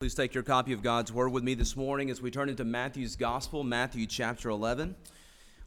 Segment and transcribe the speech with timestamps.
[0.00, 2.64] Please take your copy of God's Word with me this morning as we turn into
[2.64, 4.96] Matthew's Gospel, Matthew chapter 11.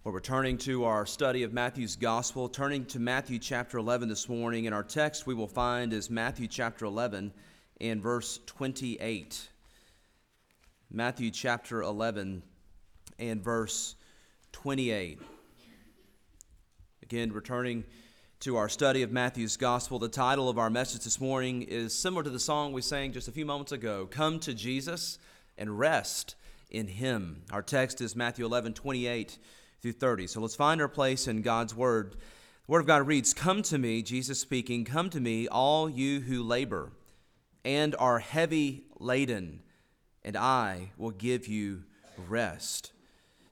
[0.04, 4.66] We're returning to our study of Matthew's Gospel, turning to Matthew chapter 11 this morning.
[4.66, 7.32] And our text we will find is Matthew chapter 11
[7.80, 9.50] and verse 28.
[10.90, 12.42] Matthew chapter 11
[13.20, 13.94] and verse
[14.52, 15.22] 28.
[17.04, 17.84] Again, returning
[18.44, 20.00] to our study of Matthew's Gospel.
[20.00, 23.30] The title of our message this morning is similar to the song we sang just
[23.30, 25.18] a few moments ago Come to Jesus
[25.58, 26.36] and rest
[26.70, 27.44] in Him.
[27.54, 29.38] Our text is Matthew 11, 28
[29.82, 30.28] through 30.
[30.28, 32.18] So let's find our place in God's Word.
[32.66, 36.20] The Word of God reads Come to me, Jesus speaking, come to me, all you
[36.20, 36.92] who labor
[37.64, 39.62] and are heavy laden,
[40.22, 41.86] and I will give you
[42.18, 42.92] rest.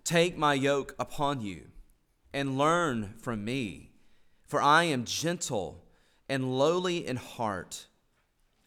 [0.04, 1.68] Take my yoke upon you
[2.34, 3.91] and learn from me
[4.52, 5.82] for I am gentle
[6.28, 7.88] and lowly in heart,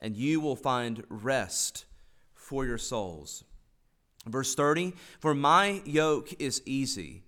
[0.00, 1.84] and you will find rest
[2.32, 3.44] for your souls.
[4.24, 7.22] Verse 30 For my yoke is easy,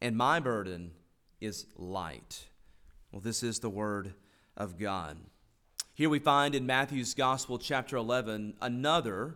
[0.00, 0.92] and my burden
[1.38, 2.46] is light.
[3.10, 4.14] Well, this is the word
[4.56, 5.18] of God.
[5.92, 9.34] Here we find in Matthew's Gospel, chapter 11, another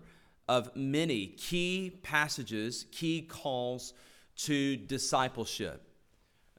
[0.48, 3.92] of many key passages, key calls
[4.36, 5.85] to discipleship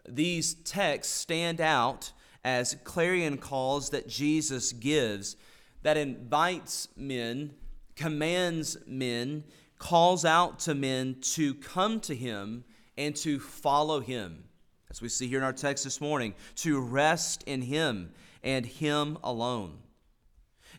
[0.08, 2.12] these texts stand out
[2.44, 5.36] as clarion calls that Jesus gives
[5.84, 7.54] that invites men,
[7.96, 9.44] commands men,
[9.78, 12.64] calls out to men to come to him
[12.98, 14.44] and to follow him.
[14.90, 18.12] As we see here in our text this morning, to rest in him
[18.44, 19.78] and him alone.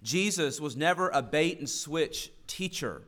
[0.03, 3.03] Jesus was never a bait and switch teacher.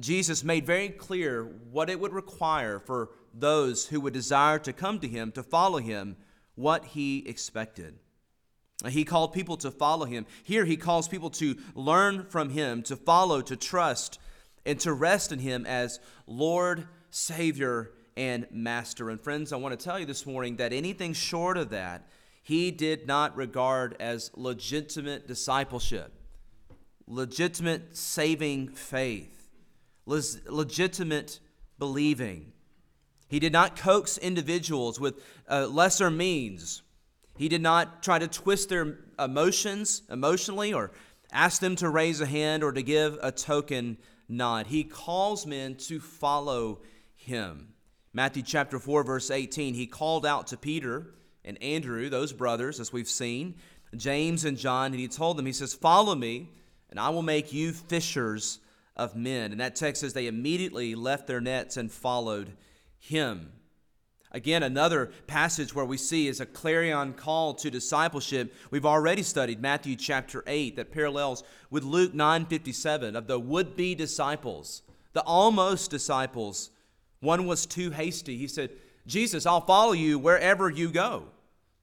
[0.00, 5.00] Jesus made very clear what it would require for those who would desire to come
[5.00, 6.16] to him, to follow him,
[6.54, 7.98] what he expected.
[8.88, 10.26] He called people to follow him.
[10.42, 14.18] Here he calls people to learn from him, to follow, to trust,
[14.66, 19.10] and to rest in him as Lord, Savior, and Master.
[19.10, 22.08] And friends, I want to tell you this morning that anything short of that,
[22.42, 26.12] he did not regard as legitimate discipleship,
[27.06, 29.48] legitimate saving faith,
[30.06, 31.40] legitimate
[31.78, 32.52] believing.
[33.28, 36.82] He did not coax individuals with uh, lesser means.
[37.36, 40.92] He did not try to twist their emotions emotionally or
[41.32, 43.98] ask them to raise a hand or to give a token
[44.28, 44.68] nod.
[44.68, 46.80] He calls men to follow
[47.16, 47.74] him.
[48.12, 51.14] Matthew chapter 4 verse 18, he called out to Peter
[51.44, 53.56] and Andrew, those brothers as we've seen,
[53.96, 56.50] James and John, and he told them he says, "Follow me,
[56.90, 58.60] and I will make you fishers
[58.96, 62.56] of men." And that text says they immediately left their nets and followed
[63.04, 63.52] him.
[64.32, 68.52] Again, another passage where we see is a clarion call to discipleship.
[68.70, 74.82] We've already studied Matthew chapter 8 that parallels with Luke 9:57 of the would-be disciples,
[75.12, 76.70] the almost disciples.
[77.20, 78.36] One was too hasty.
[78.36, 78.70] He said,
[79.06, 81.28] "Jesus, I'll follow you wherever you go."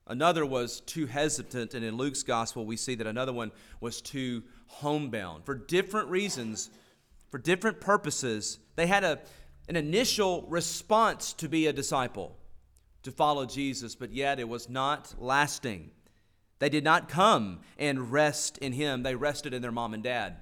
[0.08, 4.44] Another was too hesitant, and in Luke's gospel we see that another one was too
[4.68, 5.46] homebound.
[5.46, 6.70] For different reasons,
[7.30, 9.22] for different purposes, they had a
[9.72, 12.36] an initial response to be a disciple,
[13.04, 15.92] to follow Jesus, but yet it was not lasting.
[16.60, 20.36] They did not come and rest in Him, they rested in their mom and dad.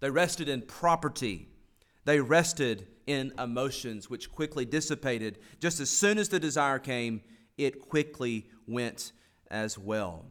[0.00, 1.48] They rested in property.
[2.06, 5.38] They rested in emotions, which quickly dissipated.
[5.58, 7.20] Just as soon as the desire came,
[7.58, 9.12] it quickly went
[9.50, 10.24] as well.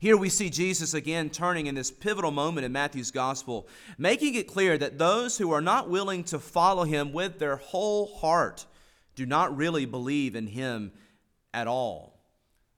[0.00, 3.66] Here we see Jesus again turning in this pivotal moment in Matthew's gospel,
[3.96, 8.14] making it clear that those who are not willing to follow him with their whole
[8.16, 8.64] heart
[9.16, 10.92] do not really believe in him
[11.52, 12.20] at all.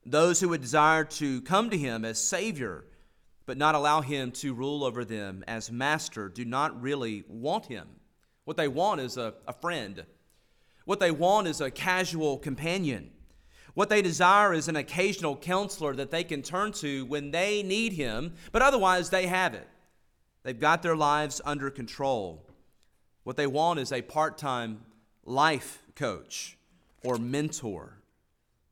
[0.07, 2.87] Those who would desire to come to him as Savior,
[3.45, 7.87] but not allow him to rule over them as Master, do not really want him.
[8.47, 10.07] What they want is a, a friend,
[10.87, 13.11] what they want is a casual companion.
[13.75, 17.93] What they desire is an occasional counselor that they can turn to when they need
[17.93, 19.69] him, but otherwise they have it.
[20.43, 22.45] They've got their lives under control.
[23.25, 24.81] What they want is a part time
[25.25, 26.57] life coach
[27.05, 27.97] or mentor.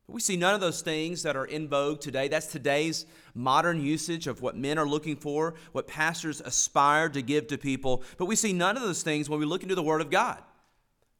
[0.07, 2.27] We see none of those things that are in vogue today.
[2.27, 7.47] That's today's modern usage of what men are looking for, what pastors aspire to give
[7.47, 8.03] to people.
[8.17, 10.41] But we see none of those things when we look into the Word of God.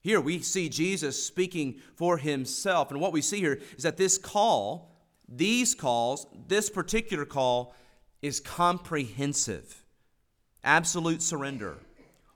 [0.01, 2.91] Here we see Jesus speaking for himself.
[2.91, 4.95] And what we see here is that this call,
[5.27, 7.75] these calls, this particular call,
[8.21, 9.83] is comprehensive,
[10.63, 11.77] absolute surrender,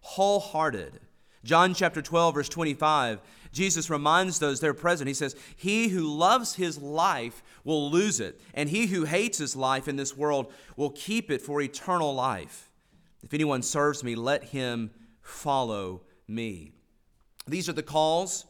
[0.01, 0.99] wholehearted.
[1.43, 3.19] John chapter 12, verse 25,
[3.51, 8.41] Jesus reminds those there present, He says, He who loves his life will lose it,
[8.53, 12.71] and he who hates his life in this world will keep it for eternal life.
[13.23, 16.73] If anyone serves me, let him follow me.
[17.47, 18.45] These are the calls,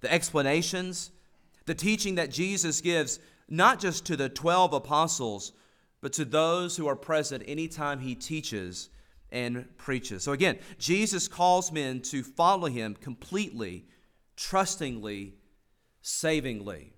[0.00, 1.10] the explanations,
[1.66, 3.18] the teaching that Jesus gives,
[3.48, 5.52] not just to the 12 apostles,
[6.00, 8.88] but to those who are present anytime he teaches
[9.30, 10.22] and preaches.
[10.22, 13.84] So again, Jesus calls men to follow him completely,
[14.36, 15.34] trustingly,
[16.00, 16.92] savingly.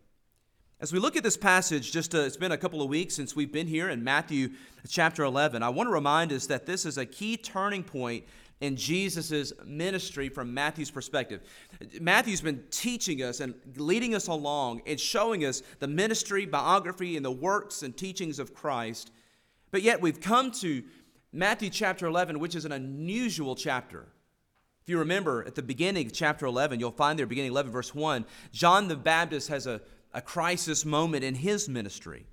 [0.81, 3.37] As we look at this passage, just uh, it's been a couple of weeks since
[3.37, 4.51] we've been here in Matthew
[4.89, 5.63] chapter 11.
[5.63, 8.25] I want to remind us that this is a key turning point
[8.61, 11.41] in Jesus' ministry from Matthew's perspective.
[12.01, 17.25] Matthew's been teaching us and leading us along and showing us the ministry, biography, and
[17.25, 19.11] the works and teachings of Christ.
[19.71, 20.83] But yet we've come to
[21.33, 24.09] Matthew chapter 11, which is an unusual chapter.
[24.83, 27.95] If you remember at the beginning of chapter 11, you'll find there, beginning 11, verse
[27.95, 29.81] 1, John the Baptist has a,
[30.13, 32.27] a crisis moment in his ministry.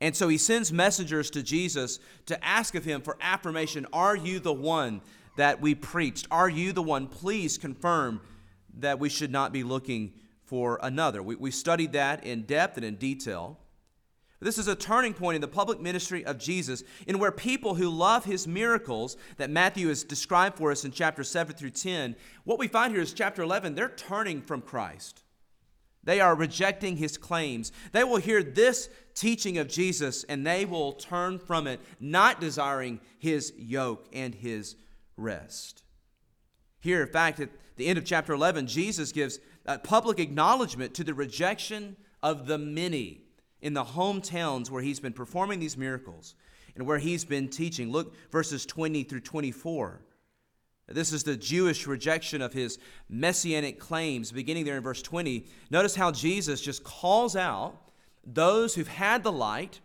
[0.00, 4.40] And so he sends messengers to Jesus to ask of him for affirmation Are you
[4.40, 5.00] the one
[5.36, 6.26] that we preached?
[6.30, 7.06] Are you the one?
[7.06, 8.20] Please confirm
[8.78, 10.12] that we should not be looking
[10.44, 11.22] for another.
[11.22, 13.58] We, we studied that in depth and in detail.
[14.40, 17.88] This is a turning point in the public ministry of Jesus, in where people who
[17.88, 22.14] love his miracles that Matthew has described for us in chapter 7 through 10,
[22.44, 25.22] what we find here is chapter 11, they're turning from Christ.
[26.02, 27.72] They are rejecting his claims.
[27.92, 33.00] They will hear this teaching of Jesus and they will turn from it, not desiring
[33.18, 34.76] his yoke and his
[35.16, 35.82] rest.
[36.80, 41.04] Here, in fact, at the end of chapter 11, Jesus gives a public acknowledgement to
[41.04, 43.22] the rejection of the many
[43.60, 46.34] in the hometowns where he's been performing these miracles
[46.76, 47.90] and where he's been teaching.
[47.90, 50.02] Look, verses 20 through 24.
[50.88, 52.78] This is the Jewish rejection of his
[53.08, 55.46] messianic claims, beginning there in verse 20.
[55.70, 57.90] Notice how Jesus just calls out
[58.26, 59.80] those who've had the light,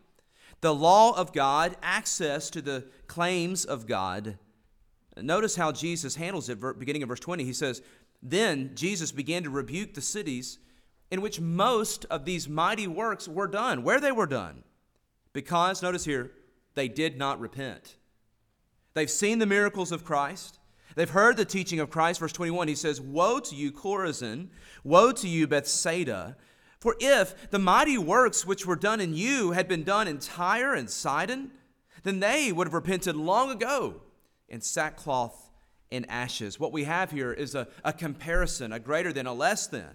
[0.60, 4.38] the law of God, access to the claims of God,
[5.24, 7.44] Notice how Jesus handles it, beginning of verse 20.
[7.44, 7.82] He says,
[8.22, 10.60] Then Jesus began to rebuke the cities
[11.12, 14.64] in which most of these mighty works were done, where they were done.
[15.34, 16.32] Because, notice here,
[16.76, 17.98] they did not repent.
[18.94, 20.60] They've seen the miracles of Christ.
[20.96, 22.20] They've heard the teaching of Christ.
[22.20, 24.50] Verse 21, he says, Woe to you, Chorazin!
[24.84, 26.38] Woe to you, Bethsaida!
[26.80, 30.74] For if the mighty works which were done in you had been done in Tyre
[30.74, 31.52] and Sidon,
[32.04, 34.02] then they would have repented long ago
[34.50, 35.50] in sackcloth
[35.92, 36.60] and ashes.
[36.60, 39.90] What we have here is a, a comparison, a greater than, a less than.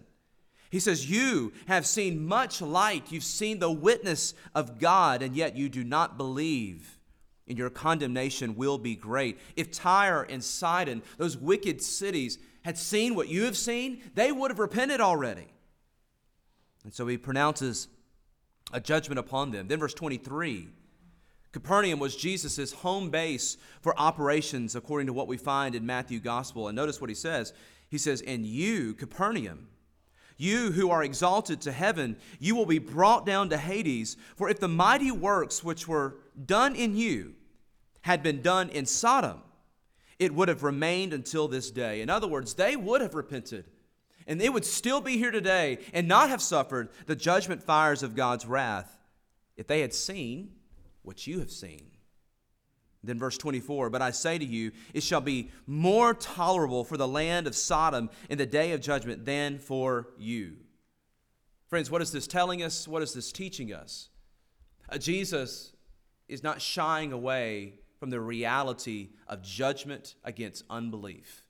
[0.71, 5.57] He says, You have seen much light, you've seen the witness of God, and yet
[5.57, 6.99] you do not believe.
[7.47, 9.39] And your condemnation will be great.
[9.55, 14.51] If Tyre and Sidon, those wicked cities, had seen what you have seen, they would
[14.51, 15.47] have repented already.
[16.83, 17.89] And so he pronounces
[18.73, 19.69] a judgment upon them.
[19.69, 20.69] Then, verse 23
[21.55, 26.67] Capernaum was Jesus' home base for operations, according to what we find in Matthew Gospel.
[26.67, 27.53] And notice what he says.
[27.89, 29.69] He says, And you, Capernaum,
[30.37, 34.17] you who are exalted to heaven, you will be brought down to Hades.
[34.35, 37.35] For if the mighty works which were done in you
[38.01, 39.41] had been done in Sodom,
[40.19, 42.01] it would have remained until this day.
[42.01, 43.67] In other words, they would have repented,
[44.27, 48.17] and they would still be here today and not have suffered the judgment fires of
[48.17, 48.99] God's wrath
[49.57, 50.51] if they had seen
[51.05, 51.91] what you have seen.
[53.05, 57.07] Then, verse 24, but I say to you, it shall be more tolerable for the
[57.07, 60.57] land of Sodom in the day of judgment than for you.
[61.67, 62.89] Friends, what is this telling us?
[62.89, 64.09] What is this teaching us?
[64.89, 65.73] Uh, Jesus
[66.29, 71.43] is not shying away from the reality of judgment against unbelief.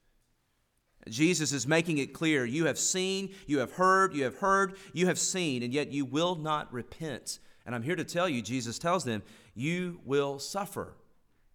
[1.08, 5.06] Jesus is making it clear you have seen, you have heard, you have heard, you
[5.06, 7.38] have seen, and yet you will not repent.
[7.66, 9.22] And I'm here to tell you, Jesus tells them,
[9.54, 10.94] you will suffer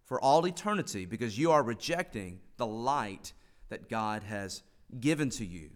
[0.04, 3.32] for all eternity because you are rejecting the light
[3.68, 4.62] that God has
[4.98, 5.70] given to you.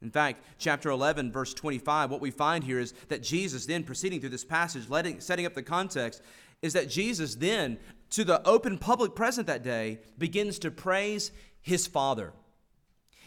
[0.00, 4.20] In fact, chapter 11, verse 25, what we find here is that Jesus, then proceeding
[4.20, 6.22] through this passage, letting, setting up the context,
[6.62, 7.78] is that Jesus then,
[8.10, 12.32] to the open public present that day, begins to praise his Father.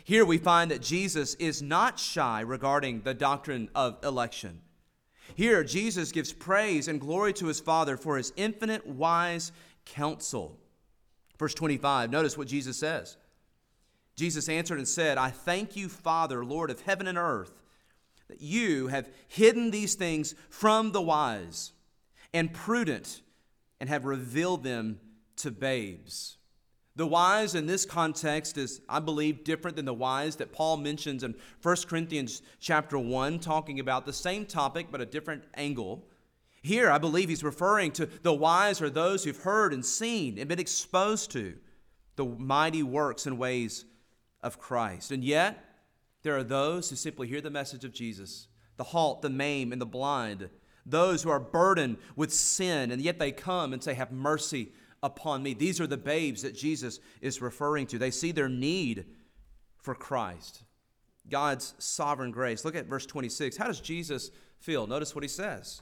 [0.03, 4.61] Here we find that Jesus is not shy regarding the doctrine of election.
[5.35, 9.51] Here, Jesus gives praise and glory to his Father for his infinite wise
[9.85, 10.57] counsel.
[11.37, 13.17] Verse 25, notice what Jesus says.
[14.15, 17.61] Jesus answered and said, I thank you, Father, Lord of heaven and earth,
[18.27, 21.71] that you have hidden these things from the wise
[22.33, 23.21] and prudent
[23.79, 24.99] and have revealed them
[25.37, 26.37] to babes.
[26.95, 31.23] The wise in this context is, I believe, different than the wise that Paul mentions
[31.23, 36.05] in 1 Corinthians chapter 1, talking about the same topic but a different angle.
[36.61, 40.49] Here, I believe he's referring to the wise are those who've heard and seen and
[40.49, 41.55] been exposed to
[42.17, 43.85] the mighty works and ways
[44.43, 45.11] of Christ.
[45.11, 45.63] And yet,
[46.23, 49.81] there are those who simply hear the message of Jesus the halt, the maimed, and
[49.81, 50.49] the blind,
[50.85, 54.71] those who are burdened with sin, and yet they come and say, Have mercy
[55.03, 55.53] upon me.
[55.53, 57.97] These are the babes that Jesus is referring to.
[57.97, 59.05] They see their need
[59.79, 60.63] for Christ.
[61.29, 62.65] God's sovereign grace.
[62.65, 63.57] Look at verse 26.
[63.57, 64.87] How does Jesus feel?
[64.87, 65.81] Notice what he says.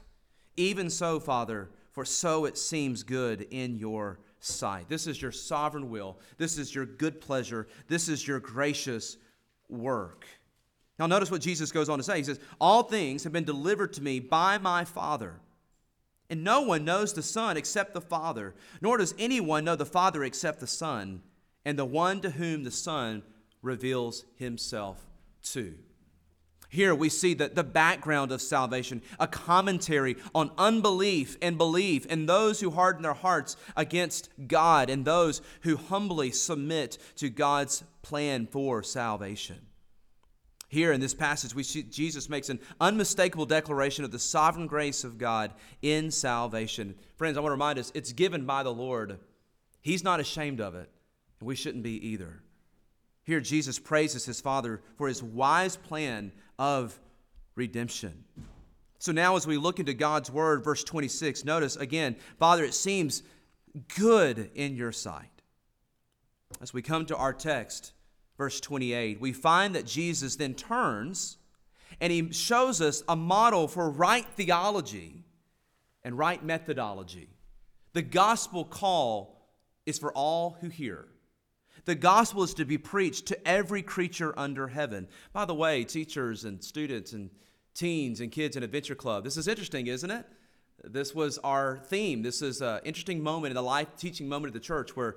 [0.56, 4.88] Even so, Father, for so it seems good in your sight.
[4.88, 6.18] This is your sovereign will.
[6.38, 7.66] This is your good pleasure.
[7.88, 9.16] This is your gracious
[9.68, 10.26] work.
[10.98, 12.18] Now, notice what Jesus goes on to say.
[12.18, 15.40] He says, All things have been delivered to me by my Father.
[16.30, 20.22] And no one knows the Son except the Father, nor does anyone know the Father
[20.22, 21.22] except the Son,
[21.64, 23.24] and the one to whom the Son
[23.60, 25.04] reveals himself
[25.42, 25.74] to.
[26.68, 32.28] Here we see that the background of salvation, a commentary on unbelief and belief, and
[32.28, 38.46] those who harden their hearts against God, and those who humbly submit to God's plan
[38.46, 39.58] for salvation.
[40.70, 45.02] Here in this passage, we see Jesus makes an unmistakable declaration of the sovereign grace
[45.02, 46.94] of God in salvation.
[47.16, 49.18] Friends, I want to remind us it's given by the Lord.
[49.82, 50.88] He's not ashamed of it,
[51.40, 52.44] and we shouldn't be either.
[53.24, 57.00] Here, Jesus praises his Father for his wise plan of
[57.56, 58.22] redemption.
[59.00, 63.24] So now, as we look into God's word, verse 26, notice again, Father, it seems
[63.98, 65.42] good in your sight.
[66.62, 67.92] As we come to our text,
[68.40, 71.36] verse 28, we find that Jesus then turns
[72.00, 75.26] and he shows us a model for right theology
[76.02, 77.28] and right methodology.
[77.92, 79.52] The gospel call
[79.84, 81.06] is for all who hear.
[81.84, 85.08] The gospel is to be preached to every creature under heaven.
[85.34, 87.28] By the way, teachers and students and
[87.74, 90.24] teens and kids in Adventure Club, this is interesting, isn't it?
[90.82, 92.22] This was our theme.
[92.22, 95.16] This is an interesting moment in the life teaching moment of the church where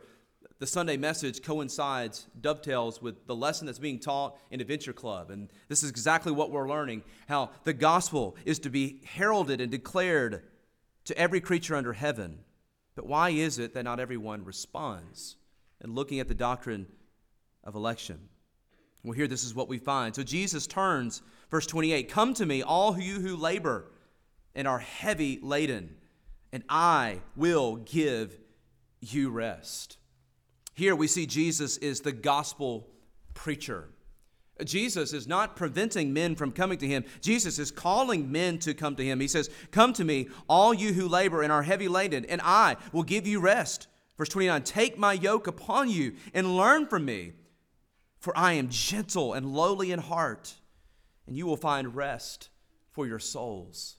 [0.64, 5.30] the Sunday message coincides, dovetails with the lesson that's being taught in Adventure Club.
[5.30, 9.70] And this is exactly what we're learning how the gospel is to be heralded and
[9.70, 10.42] declared
[11.04, 12.40] to every creature under heaven.
[12.96, 15.36] But why is it that not everyone responds?
[15.82, 16.88] and looking at the doctrine
[17.66, 18.30] of election.
[19.04, 20.16] Well, here this is what we find.
[20.16, 23.92] So Jesus turns, verse 28 Come to me, all you who labor
[24.56, 25.98] and are heavy laden,
[26.54, 28.40] and I will give
[29.02, 29.98] you rest.
[30.74, 32.88] Here we see Jesus is the gospel
[33.34, 33.90] preacher.
[34.64, 37.04] Jesus is not preventing men from coming to him.
[37.22, 39.20] Jesus is calling men to come to him.
[39.20, 42.78] He says, Come to me, all you who labor and are heavy laden, and I
[42.92, 43.88] will give you rest.
[44.18, 47.34] Verse 29 Take my yoke upon you and learn from me,
[48.20, 50.54] for I am gentle and lowly in heart,
[51.26, 52.50] and you will find rest
[52.92, 53.98] for your souls.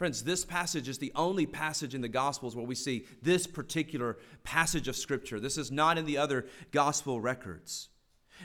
[0.00, 4.16] Friends, this passage is the only passage in the Gospels where we see this particular
[4.44, 5.38] passage of Scripture.
[5.38, 7.90] This is not in the other Gospel records.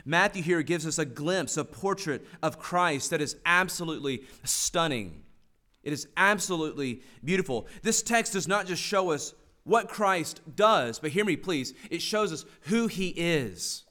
[0.04, 5.22] Matthew here gives us a glimpse, a portrait of Christ that is absolutely stunning.
[5.82, 7.66] It is absolutely beautiful.
[7.80, 9.32] This text does not just show us
[9.64, 13.84] what Christ does, but hear me please, it shows us who he is.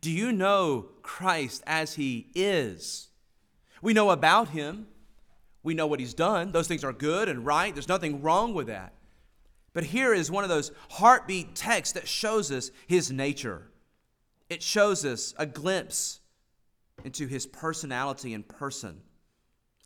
[0.00, 3.10] Do you know Christ as he is?
[3.82, 4.88] We know about him.
[5.62, 6.52] We know what he's done.
[6.52, 7.74] Those things are good and right.
[7.74, 8.94] There's nothing wrong with that.
[9.72, 13.70] But here is one of those heartbeat texts that shows us his nature.
[14.48, 16.20] It shows us a glimpse
[17.04, 19.02] into his personality and person,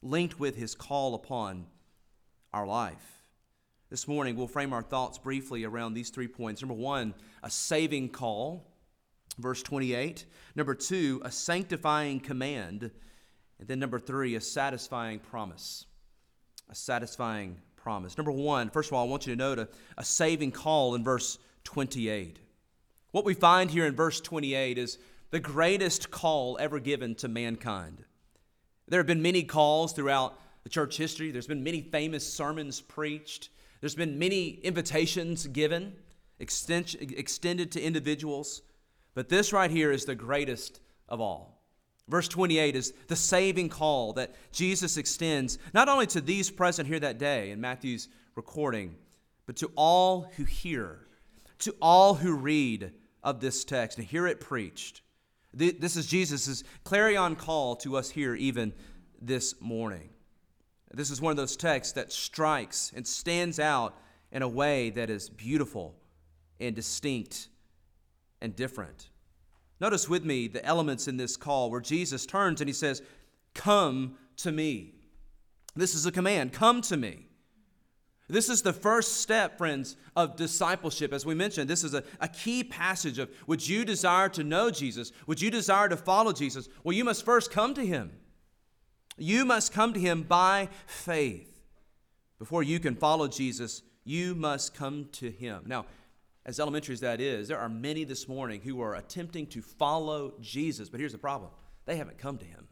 [0.02, 1.66] linked with his call upon
[2.52, 3.22] our life.
[3.90, 6.62] This morning, we'll frame our thoughts briefly around these three points.
[6.62, 7.12] Number one,
[7.42, 8.72] a saving call,
[9.38, 10.24] verse 28.
[10.54, 12.90] Number two, a sanctifying command.
[13.58, 15.86] And then number three, a satisfying promise.
[16.70, 18.16] A satisfying promise.
[18.16, 19.68] Number one, first of all, I want you to note a,
[19.98, 22.38] a saving call in verse 28.
[23.10, 24.98] What we find here in verse 28 is
[25.30, 28.04] the greatest call ever given to mankind.
[28.88, 31.30] There have been many calls throughout the church history.
[31.30, 33.50] There's been many famous sermons preached.
[33.80, 35.94] There's been many invitations given,
[36.38, 38.62] extended to individuals,
[39.14, 41.51] but this right here is the greatest of all.
[42.08, 47.00] Verse 28 is the saving call that Jesus extends not only to these present here
[47.00, 48.96] that day in Matthew's recording,
[49.46, 51.06] but to all who hear,
[51.60, 52.92] to all who read
[53.22, 55.02] of this text and hear it preached.
[55.54, 58.72] This is Jesus' clarion call to us here, even
[59.20, 60.08] this morning.
[60.92, 63.96] This is one of those texts that strikes and stands out
[64.30, 65.94] in a way that is beautiful
[66.58, 67.48] and distinct
[68.40, 69.08] and different.
[69.82, 73.02] Notice with me the elements in this call where Jesus turns and he says,
[73.52, 74.94] Come to me.
[75.74, 77.26] This is a command come to me.
[78.28, 81.12] This is the first step, friends, of discipleship.
[81.12, 84.70] As we mentioned, this is a, a key passage of would you desire to know
[84.70, 85.10] Jesus?
[85.26, 86.68] Would you desire to follow Jesus?
[86.84, 88.12] Well, you must first come to him.
[89.18, 91.60] You must come to him by faith.
[92.38, 95.64] Before you can follow Jesus, you must come to him.
[95.66, 95.86] Now,
[96.44, 100.34] as elementary as that is, there are many this morning who are attempting to follow
[100.40, 101.50] Jesus, but here's the problem
[101.84, 102.68] they haven't come to him.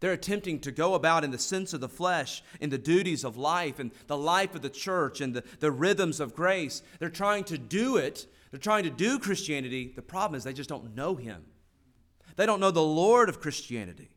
[0.00, 3.36] They're attempting to go about in the sense of the flesh, in the duties of
[3.36, 6.82] life, and the life of the church, and the, the rhythms of grace.
[6.98, 8.26] They're trying to do it.
[8.50, 9.92] They're trying to do Christianity.
[9.96, 11.44] The problem is they just don't know Him.
[12.36, 14.10] They don't know the Lord of Christianity.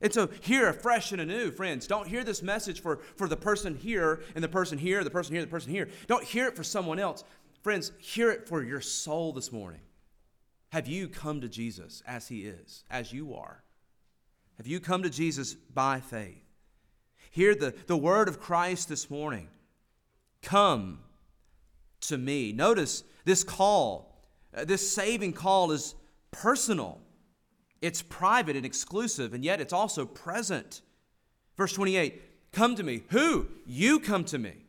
[0.00, 1.86] And so, hear fresh and anew, friends.
[1.86, 5.34] Don't hear this message for, for the person here, and the person here, the person
[5.34, 5.88] here, the person here.
[6.08, 7.24] Don't hear it for someone else.
[7.64, 9.80] Friends, hear it for your soul this morning.
[10.68, 13.64] Have you come to Jesus as He is, as you are?
[14.58, 16.44] Have you come to Jesus by faith?
[17.30, 19.48] Hear the, the word of Christ this morning.
[20.42, 20.98] Come
[22.02, 22.52] to me.
[22.52, 24.14] Notice this call,
[24.54, 25.94] uh, this saving call is
[26.32, 27.00] personal,
[27.80, 30.82] it's private and exclusive, and yet it's also present.
[31.56, 33.04] Verse 28 Come to me.
[33.08, 33.48] Who?
[33.64, 34.63] You come to me.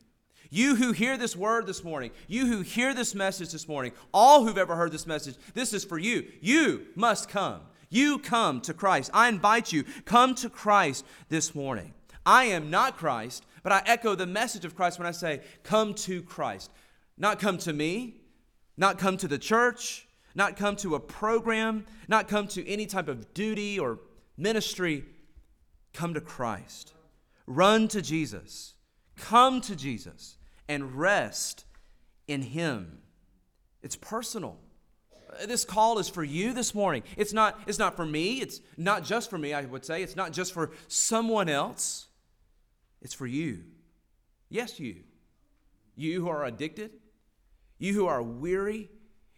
[0.56, 4.42] You who hear this word this morning, you who hear this message this morning, all
[4.42, 6.24] who've ever heard this message, this is for you.
[6.40, 7.60] You must come.
[7.90, 9.10] You come to Christ.
[9.12, 11.92] I invite you, come to Christ this morning.
[12.24, 15.92] I am not Christ, but I echo the message of Christ when I say, come
[15.92, 16.70] to Christ.
[17.18, 18.22] Not come to me,
[18.78, 23.08] not come to the church, not come to a program, not come to any type
[23.08, 23.98] of duty or
[24.38, 25.04] ministry.
[25.92, 26.94] Come to Christ.
[27.46, 28.72] Run to Jesus.
[29.16, 30.35] Come to Jesus
[30.68, 31.64] and rest
[32.26, 32.98] in Him.
[33.82, 34.58] It's personal
[35.28, 37.02] uh, this call is for you this morning.
[37.16, 38.40] It's not, it's not for me.
[38.40, 40.02] It's not just for me, I would say.
[40.02, 42.06] It's not just for someone else.
[43.02, 43.64] It's for you.
[44.48, 45.02] Yes, you.
[45.96, 46.90] You who are addicted,
[47.78, 48.90] you who are weary,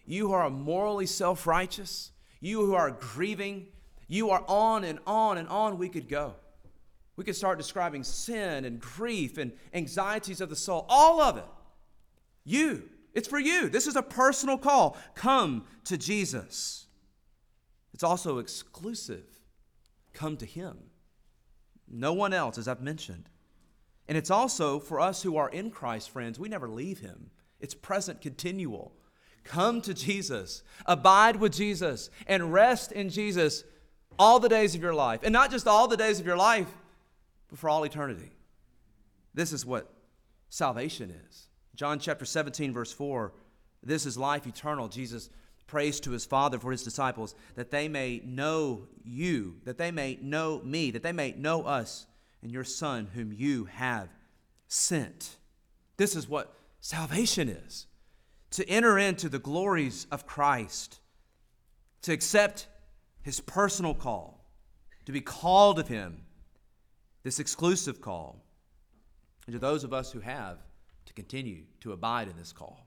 [0.05, 3.69] you who are morally self righteous, you who are grieving,
[4.09, 6.35] you are on and on and on we could go.
[7.19, 11.45] We could start describing sin and grief and anxieties of the soul, all of it.
[12.45, 12.85] You.
[13.13, 13.69] It's for you.
[13.69, 14.97] This is a personal call.
[15.17, 16.87] Come to Jesus.
[17.93, 19.27] It's also exclusive.
[20.15, 20.79] Come to Him.
[21.89, 23.29] No one else, as I've mentioned.
[24.07, 27.31] And it's also for us who are in Christ, friends, we never leave Him.
[27.59, 28.93] It's present, continual.
[29.43, 33.65] Come to Jesus, abide with Jesus, and rest in Jesus
[34.21, 35.21] all the days of your life.
[35.25, 36.69] And not just all the days of your life,
[37.49, 38.33] but for all eternity.
[39.35, 39.93] This is what
[40.49, 41.49] salvation is.
[41.75, 43.33] John chapter 17, verse 4
[43.83, 44.89] this is life eternal.
[44.89, 45.31] Jesus
[45.67, 50.19] prays to his Father for his disciples that they may know you, that they may
[50.21, 52.07] know me, that they may know us
[52.43, 54.09] and your Son, whom you have
[54.67, 55.37] sent.
[55.97, 57.87] This is what salvation is
[58.51, 61.01] to enter into the glories of Christ,
[62.03, 62.67] to accept
[63.21, 64.47] his personal call,
[65.05, 66.23] to be called of him,
[67.29, 68.43] this exclusive call.
[69.47, 70.57] And to those of us who have,
[71.05, 72.87] to continue to abide in this call.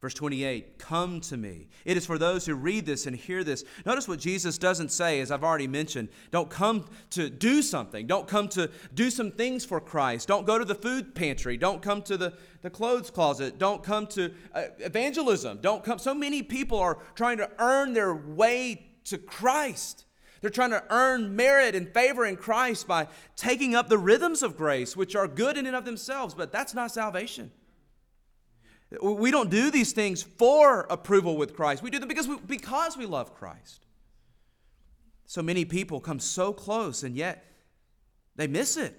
[0.00, 1.66] Verse 28 Come to me.
[1.84, 3.64] It is for those who read this and hear this.
[3.84, 6.08] Notice what Jesus doesn't say, as I've already mentioned.
[6.30, 8.06] Don't come to do something.
[8.06, 10.28] Don't come to do some things for Christ.
[10.28, 11.56] Don't go to the food pantry.
[11.56, 13.58] Don't come to the, the clothes closet.
[13.58, 15.58] Don't come to uh, evangelism.
[15.60, 15.98] Don't come.
[15.98, 20.04] So many people are trying to earn their way to Christ.
[20.42, 24.56] They're trying to earn merit and favor in Christ by taking up the rhythms of
[24.56, 27.52] grace, which are good in and of themselves, but that's not salvation.
[29.00, 31.82] We don't do these things for approval with Christ.
[31.82, 33.86] We do them because we, because we love Christ.
[35.26, 37.46] So many people come so close and yet
[38.34, 38.98] they miss it.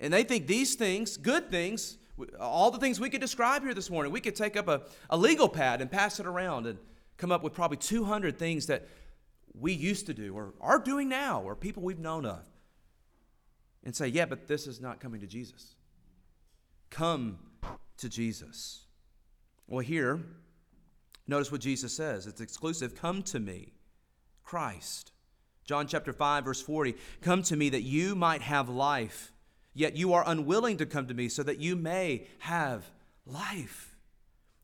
[0.00, 1.98] And they think these things, good things,
[2.38, 5.16] all the things we could describe here this morning, we could take up a, a
[5.16, 6.78] legal pad and pass it around and
[7.16, 8.88] come up with probably 200 things that
[9.60, 12.46] we used to do or are doing now or people we've known of
[13.84, 15.74] and say, yeah, but this is not coming to Jesus.
[16.90, 17.38] Come
[17.98, 18.84] to Jesus.
[19.66, 20.20] Well, here,
[21.26, 22.94] notice what Jesus says it's exclusive.
[22.94, 23.72] Come to me,
[24.42, 25.12] Christ.
[25.64, 29.32] John chapter 5, verse 40 Come to me that you might have life,
[29.74, 32.90] yet you are unwilling to come to me so that you may have
[33.26, 33.87] life.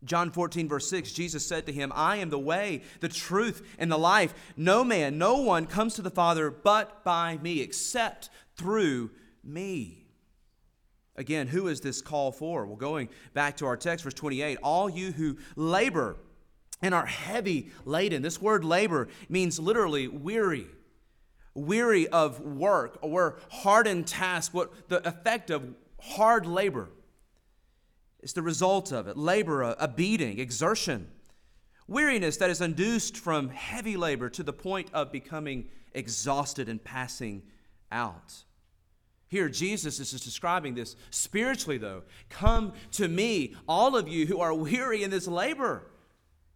[0.04, 3.90] John 14, verse 6, Jesus said to him, I am the way, the truth, and
[3.90, 4.34] the life.
[4.56, 9.10] No man, no one comes to the Father but by me, except through
[9.42, 10.06] me.
[11.16, 12.66] Again, who is this call for?
[12.66, 16.16] Well, going back to our text, verse 28, all you who labor
[16.82, 18.22] and are heavy laden.
[18.22, 20.66] This word labor means literally weary,
[21.54, 26.90] weary of work or hardened task, what the effect of hard labor.
[28.24, 31.08] It's the result of it labor, a, beating, exertion.
[31.86, 37.42] Weariness that is induced from heavy labor to the point of becoming exhausted and passing
[37.92, 38.32] out.
[39.28, 42.04] Here, Jesus is just describing this spiritually, though.
[42.30, 45.90] Come to me, all of you who are weary in this labor.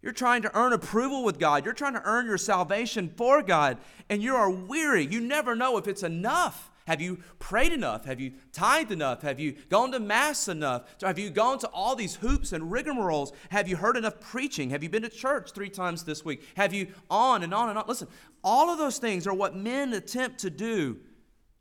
[0.00, 1.66] You're trying to earn approval with God.
[1.66, 3.76] You're trying to earn your salvation for God,
[4.08, 5.04] and you are weary.
[5.04, 6.70] You never know if it's enough.
[6.88, 8.06] Have you prayed enough?
[8.06, 9.20] Have you tithed enough?
[9.20, 10.88] Have you gone to Mass enough?
[11.02, 13.32] Have you gone to all these hoops and rigmaroles?
[13.50, 14.70] Have you heard enough preaching?
[14.70, 16.42] Have you been to church three times this week?
[16.56, 17.84] Have you on and on and on?
[17.86, 18.08] Listen,
[18.42, 20.96] all of those things are what men attempt to do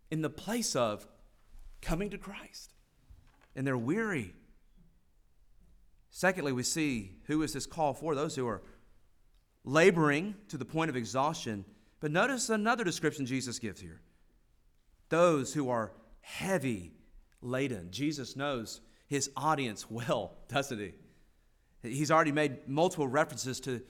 [0.09, 1.05] in the place of
[1.81, 2.73] coming to Christ.
[3.53, 4.33] And they're weary.
[6.09, 8.15] Secondly, we see who is this call for?
[8.15, 8.63] Those who are
[9.65, 11.65] laboring to the point of exhaustion.
[11.99, 13.99] But notice another description Jesus gives here
[15.09, 15.91] those who are
[16.21, 16.93] heavy
[17.41, 17.89] laden.
[17.91, 20.93] Jesus knows his audience well, doesn't he?
[21.83, 23.81] He's already made multiple references to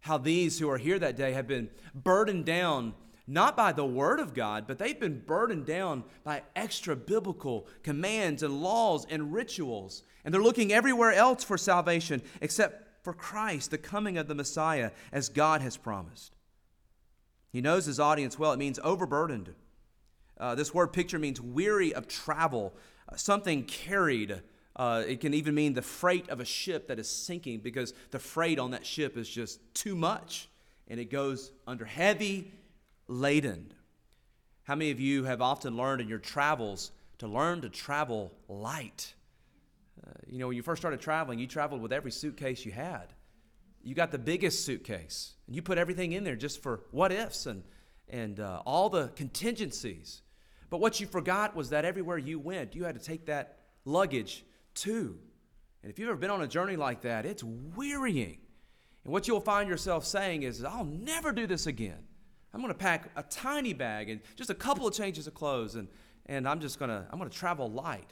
[0.00, 2.94] how these who are here that day have been burdened down
[3.26, 8.42] not by the Word of God, but they've been burdened down by extra biblical commands
[8.42, 10.04] and laws and rituals.
[10.24, 14.92] And they're looking everywhere else for salvation except for Christ, the coming of the Messiah,
[15.10, 16.36] as God has promised.
[17.50, 18.52] He knows his audience well.
[18.52, 19.54] It means overburdened,
[20.38, 22.74] uh, this word picture means weary of travel,
[23.08, 24.42] uh, something carried.
[24.74, 28.18] Uh, it can even mean the freight of a ship that is sinking because the
[28.18, 30.48] freight on that ship is just too much
[30.88, 32.52] and it goes under heavy
[33.08, 33.72] laden.
[34.64, 39.14] How many of you have often learned in your travels to learn to travel light?
[40.04, 43.12] Uh, you know, when you first started traveling, you traveled with every suitcase you had.
[43.82, 47.46] You got the biggest suitcase, and you put everything in there just for what ifs
[47.46, 47.62] and,
[48.08, 50.22] and uh, all the contingencies.
[50.70, 54.44] But what you forgot was that everywhere you went, you had to take that luggage
[54.74, 55.18] too.
[55.82, 58.38] And if you've ever been on a journey like that, it's wearying.
[59.04, 61.98] And what you'll find yourself saying is, I'll never do this again.
[62.52, 65.76] I'm going to pack a tiny bag and just a couple of changes of clothes,
[65.76, 65.86] and,
[66.26, 68.10] and I'm just going to, I'm going to travel light.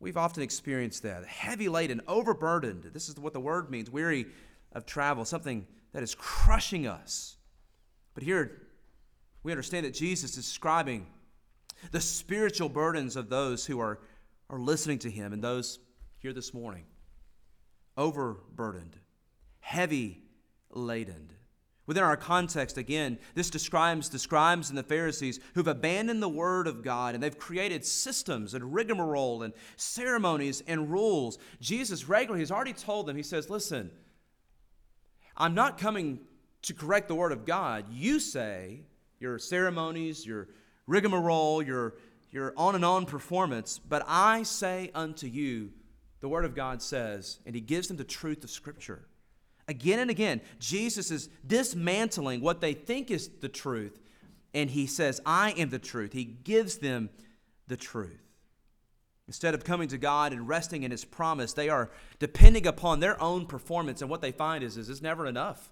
[0.00, 1.26] We've often experienced that.
[1.26, 2.84] Heavy laden, overburdened.
[2.94, 4.26] This is what the word means weary
[4.72, 7.36] of travel, something that is crushing us.
[8.14, 8.62] But here,
[9.42, 11.06] we understand that Jesus is describing
[11.90, 14.00] the spiritual burdens of those who are,
[14.50, 15.78] are listening to him and those
[16.18, 16.84] here this morning.
[17.96, 18.96] Overburdened,
[19.60, 20.22] heavy
[20.70, 21.32] laden.
[21.86, 26.66] Within our context, again, this describes the scribes and the Pharisees who've abandoned the Word
[26.66, 31.38] of God and they've created systems and rigmarole and ceremonies and rules.
[31.62, 33.90] Jesus regularly has already told them, He says, Listen,
[35.34, 36.20] I'm not coming
[36.62, 37.86] to correct the Word of God.
[37.90, 38.82] You say
[39.18, 40.48] your ceremonies, your
[40.88, 41.94] rigmarole, your,
[42.32, 43.78] your on and on performance.
[43.78, 45.70] But I say unto you,
[46.20, 49.06] the Word of God says, and He gives them the truth of Scripture.
[49.68, 54.00] Again and again, Jesus is dismantling what they think is the truth,
[54.52, 56.12] and He says, I am the truth.
[56.12, 57.10] He gives them
[57.68, 58.24] the truth.
[59.28, 63.20] Instead of coming to God and resting in His promise, they are depending upon their
[63.22, 65.70] own performance, and what they find is, is it's never enough.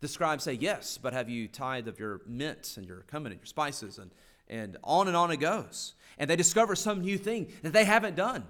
[0.00, 3.40] The scribes say, Yes, but have you tithe of your mint and your cumin and
[3.40, 3.98] your spices?
[3.98, 4.10] And
[4.48, 5.94] and on and on it goes.
[6.18, 8.44] And they discover some new thing that they haven't done.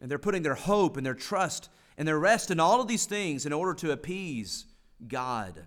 [0.00, 3.06] And they're putting their hope and their trust and their rest in all of these
[3.06, 4.66] things in order to appease
[5.06, 5.66] God,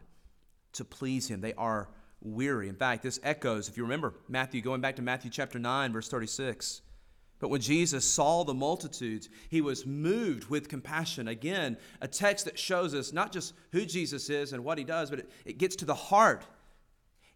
[0.73, 1.41] to please Him.
[1.41, 1.89] They are
[2.21, 2.69] weary.
[2.69, 6.09] In fact, this echoes, if you remember, Matthew, going back to Matthew chapter 9, verse
[6.09, 6.81] 36.
[7.39, 11.29] But when Jesus saw the multitudes, he was moved with compassion.
[11.29, 15.09] Again, a text that shows us not just who Jesus is and what he does,
[15.09, 16.45] but it, it gets to the heart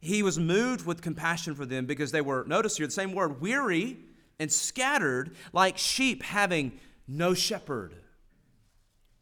[0.03, 3.39] he was moved with compassion for them because they were, notice here the same word,
[3.39, 3.97] weary
[4.37, 7.95] and scattered like sheep having no shepherd.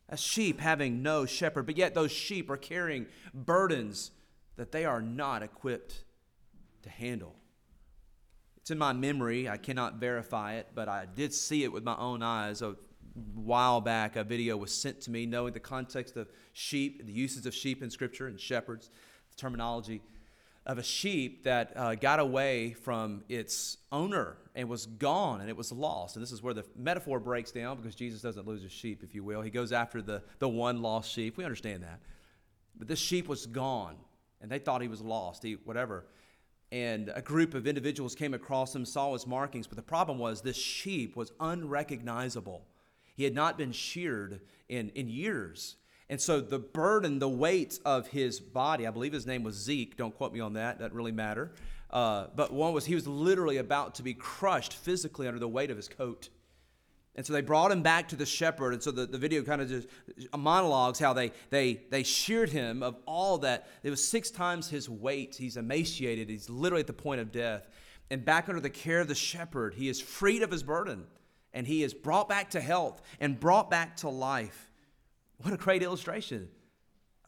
[0.10, 4.10] A sheep having no shepherd, but yet those sheep are carrying burdens
[4.56, 6.04] that they are not equipped
[6.82, 7.36] to handle.
[8.58, 9.48] It's in my memory.
[9.48, 12.64] I cannot verify it, but I did see it with my own eyes.
[12.64, 12.76] A
[13.36, 17.46] while back, a video was sent to me knowing the context of sheep, the uses
[17.46, 18.90] of sheep in Scripture and shepherds,
[19.30, 20.02] the terminology
[20.66, 25.58] of a sheep that uh, got away from its owner and was gone and it
[25.58, 26.16] was lost.
[26.16, 29.16] And this is where the metaphor breaks down because Jesus doesn't lose his sheep, if
[29.16, 29.42] you will.
[29.42, 31.38] He goes after the, the one lost sheep.
[31.38, 32.00] We understand that.
[32.78, 33.96] But this sheep was gone
[34.40, 36.06] and they thought he was lost, he, whatever.
[36.72, 40.42] And a group of individuals came across him, saw his markings, but the problem was
[40.42, 42.66] this sheep was unrecognizable.
[43.16, 45.76] He had not been sheared in, in years.
[46.12, 49.96] And so the burden, the weight of his body, I believe his name was Zeke,
[49.96, 51.54] don't quote me on that, doesn't really matter.
[51.92, 55.70] uh, but one was he was literally about to be crushed physically under the weight
[55.70, 56.30] of his coat.
[57.16, 58.74] And so they brought him back to the shepherd.
[58.74, 59.88] And so the, the video kind of just
[60.38, 63.68] monologues how they, they, they sheared him of all that.
[63.84, 65.36] It was six times his weight.
[65.36, 66.30] He's emaciated.
[66.30, 67.68] He's literally at the point of death.
[68.10, 71.04] And back under the care of the shepherd, he is freed of his burden.
[71.54, 74.71] And he is brought back to health and brought back to life.
[75.42, 76.50] What a great illustration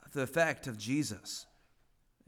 [0.05, 1.45] of the effect of Jesus.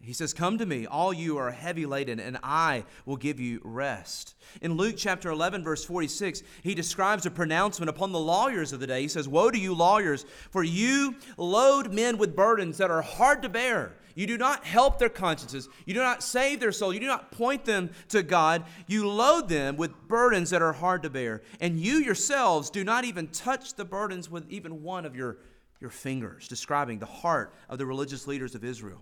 [0.01, 3.59] He says, Come to me, all you are heavy laden, and I will give you
[3.63, 4.35] rest.
[4.61, 8.87] In Luke chapter 11, verse 46, he describes a pronouncement upon the lawyers of the
[8.87, 9.01] day.
[9.01, 13.41] He says, Woe to you, lawyers, for you load men with burdens that are hard
[13.41, 13.93] to bear.
[14.15, 15.67] You do not help their consciences.
[15.85, 16.93] You do not save their soul.
[16.93, 18.63] You do not point them to God.
[18.87, 21.41] You load them with burdens that are hard to bear.
[21.59, 25.37] And you yourselves do not even touch the burdens with even one of your,
[25.79, 29.01] your fingers, describing the heart of the religious leaders of Israel.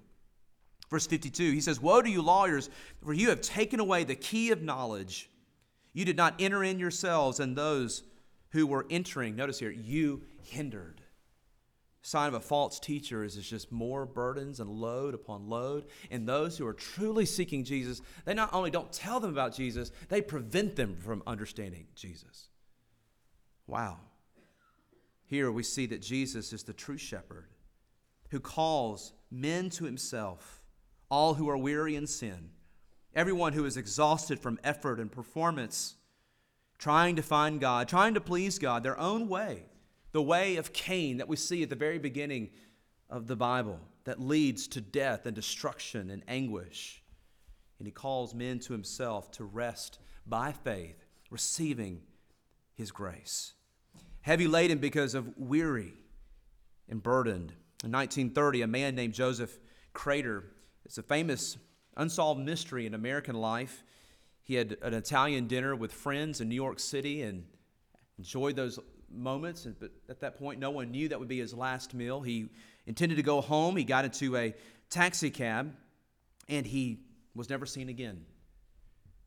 [0.90, 2.70] Verse 52, he says, Woe to you, lawyers,
[3.04, 5.30] for you have taken away the key of knowledge.
[5.94, 8.04] You did not enter in yourselves, and those
[8.50, 11.02] who were entering, notice here, you hindered.
[12.06, 15.86] Sign of a false teacher is just more burdens and load upon load.
[16.12, 19.92] And those who are truly seeking Jesus, they not only don't tell them about Jesus,
[20.10, 22.50] they prevent them from understanding Jesus.
[23.68, 24.00] Wow.
[25.26, 27.48] Here we see that Jesus is the true shepherd
[28.30, 30.64] who calls men to himself
[31.10, 32.50] all who are weary in sin,
[33.14, 35.96] everyone who is exhausted from effort and performance,
[36.80, 39.66] trying to find God, trying to please God their own way,
[40.12, 42.50] the way of Cain that we see at the very beginning
[43.10, 47.04] of the Bible that leads to death and destruction and anguish.
[47.78, 52.02] And he calls men to himself to rest by faith, receiving
[52.74, 53.54] his grace.
[54.24, 55.94] Heavy laden because of weary
[56.90, 57.54] and burdened.
[57.84, 59.60] In 1930, a man named Joseph
[59.94, 60.46] Crater
[60.86, 61.58] it's a famous
[61.96, 63.84] unsolved mystery in American life.
[64.42, 67.46] He had an Italian dinner with friends in New York City and
[68.18, 69.66] enjoyed those moments.
[69.80, 72.22] But at that point, no one knew that would be his last meal.
[72.22, 72.50] He
[72.86, 73.76] intended to go home.
[73.78, 74.54] He got into a
[74.90, 75.74] taxi cab
[76.50, 77.00] and he
[77.34, 78.26] was never seen again.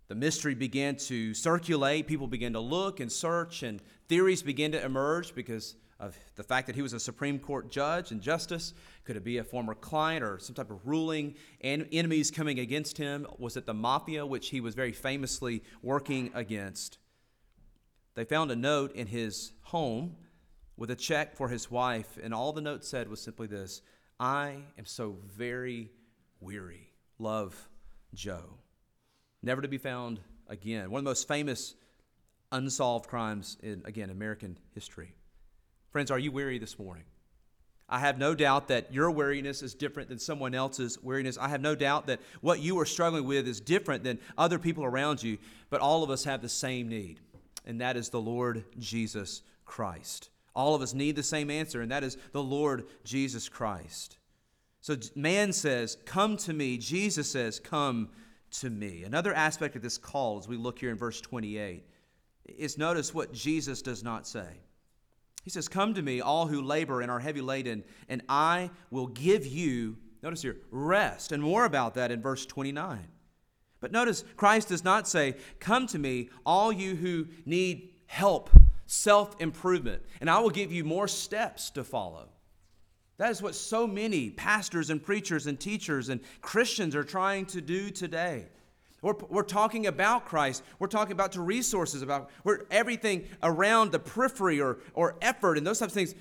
[0.08, 2.06] The mystery began to circulate.
[2.06, 6.66] People began to look and search, and theories began to emerge because of the fact
[6.66, 8.74] that he was a Supreme Court judge and justice.
[9.04, 12.98] Could it be a former client or some type of ruling and enemies coming against
[12.98, 13.26] him?
[13.38, 16.98] Was it the mafia, which he was very famously working against?
[18.14, 20.16] They found a note in his home
[20.76, 23.82] with a check for his wife, and all the note said was simply this
[24.20, 25.90] I am so very
[26.40, 26.90] weary.
[27.18, 27.68] Love,
[28.14, 28.58] Joe.
[29.42, 30.90] Never to be found again.
[30.90, 31.74] One of the most famous
[32.52, 35.14] unsolved crimes in, again, American history.
[35.90, 37.04] Friends, are you weary this morning?
[37.88, 41.38] I have no doubt that your weariness is different than someone else's weariness.
[41.38, 44.84] I have no doubt that what you are struggling with is different than other people
[44.84, 45.38] around you,
[45.70, 47.20] but all of us have the same need,
[47.64, 50.30] and that is the Lord Jesus Christ.
[50.54, 54.16] All of us need the same answer, and that is the Lord Jesus Christ.
[54.80, 56.78] So man says, Come to me.
[56.78, 58.08] Jesus says, Come
[58.60, 59.04] to me.
[59.04, 61.84] Another aspect of this call, as we look here in verse 28,
[62.44, 64.48] is notice what Jesus does not say.
[65.42, 69.06] He says, Come to me, all who labor and are heavy laden, and I will
[69.06, 71.32] give you, notice here, rest.
[71.32, 73.06] And more about that in verse 29.
[73.80, 78.50] But notice, Christ does not say, Come to me, all you who need help,
[78.86, 82.28] self improvement, and I will give you more steps to follow.
[83.18, 87.60] That is what so many pastors and preachers and teachers and Christians are trying to
[87.60, 88.46] do today.
[89.02, 90.62] We're, we're talking about Christ.
[90.78, 95.66] We're talking about the resources, about we're, everything around the periphery or, or effort and
[95.66, 96.14] those types of things.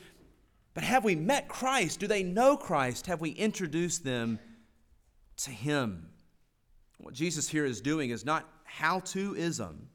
[0.73, 1.99] But have we met Christ?
[1.99, 3.07] Do they know Christ?
[3.07, 4.39] Have we introduced them
[5.37, 6.09] to Him?
[6.99, 9.87] What Jesus here is doing is not how to ism,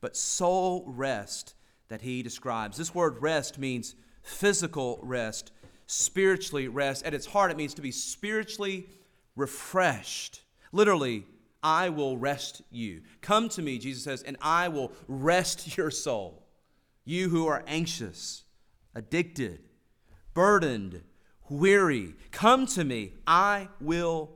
[0.00, 1.54] but soul rest
[1.88, 2.76] that He describes.
[2.76, 5.50] This word rest means physical rest,
[5.88, 7.04] spiritually rest.
[7.04, 8.86] At its heart, it means to be spiritually
[9.34, 10.42] refreshed.
[10.70, 11.24] Literally,
[11.62, 13.02] I will rest you.
[13.20, 16.46] Come to me, Jesus says, and I will rest your soul.
[17.04, 18.44] You who are anxious,
[18.94, 19.60] addicted,
[20.34, 21.02] burdened,
[21.48, 23.14] weary, come to me.
[23.26, 24.30] I will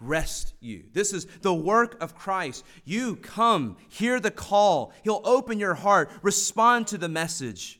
[0.00, 0.84] rest you.
[0.94, 2.64] This is the work of Christ.
[2.84, 4.94] You come, hear the call.
[5.04, 7.78] He'll open your heart, respond to the message,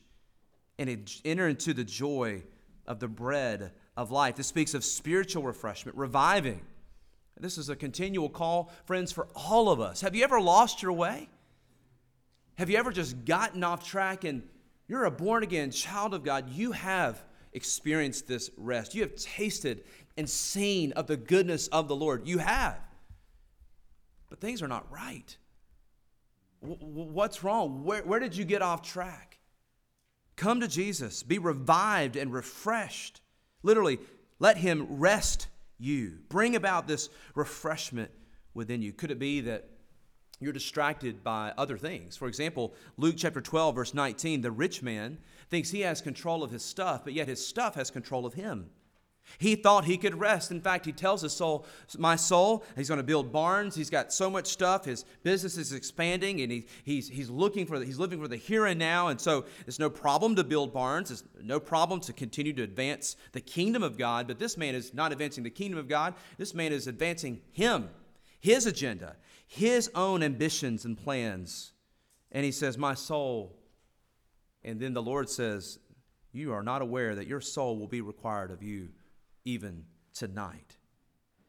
[0.77, 2.43] and enter into the joy
[2.89, 4.35] of the bread of life.
[4.35, 6.65] This speaks of spiritual refreshment, reviving
[7.39, 10.01] this is a continual call, friends, for all of us.
[10.01, 11.29] Have you ever lost your way?
[12.55, 14.43] Have you ever just gotten off track and
[14.87, 16.49] you're a born again child of God?
[16.49, 17.23] You have
[17.53, 18.93] experienced this rest.
[18.93, 19.85] You have tasted
[20.17, 22.27] and seen of the goodness of the Lord.
[22.27, 22.77] You have.
[24.29, 25.37] but things are not right.
[26.59, 27.85] What's wrong?
[27.85, 29.28] Where, where did you get off track?
[30.39, 33.19] Come to Jesus, be revived and refreshed.
[33.61, 33.99] Literally,
[34.39, 36.19] let Him rest you.
[36.29, 38.09] Bring about this refreshment
[38.53, 38.93] within you.
[38.93, 39.67] Could it be that
[40.39, 42.15] you're distracted by other things?
[42.15, 45.17] For example, Luke chapter 12, verse 19, the rich man
[45.49, 48.69] thinks he has control of his stuff, but yet his stuff has control of him.
[49.37, 50.51] He thought he could rest.
[50.51, 51.65] In fact, he tells his soul,
[51.97, 53.75] My soul, he's going to build barns.
[53.75, 54.85] He's got so much stuff.
[54.85, 58.37] His business is expanding, and he, he's, he's looking for the, he's living for the
[58.37, 59.09] here and now.
[59.09, 61.11] And so it's no problem to build barns.
[61.11, 64.27] It's no problem to continue to advance the kingdom of God.
[64.27, 66.15] But this man is not advancing the kingdom of God.
[66.37, 67.89] This man is advancing him,
[68.39, 69.15] his agenda,
[69.45, 71.73] his own ambitions and plans.
[72.31, 73.55] And he says, My soul.
[74.63, 75.79] And then the Lord says,
[76.33, 78.89] You are not aware that your soul will be required of you
[79.45, 80.77] even tonight.